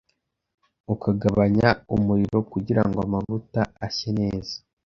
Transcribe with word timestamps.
ukagabanya 0.93 1.69
umuriro 1.95 2.39
kugirango 2.51 2.97
amavuta 3.07 3.61
ashye 3.85 4.09
neza 4.19 4.55